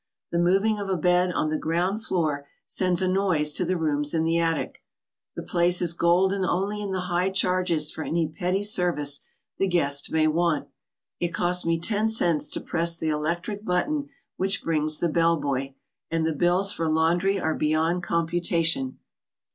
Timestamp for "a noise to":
3.03-3.63